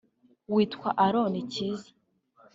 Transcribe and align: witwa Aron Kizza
witwa 0.53 0.89
Aron 1.05 1.33
Kizza 1.51 1.91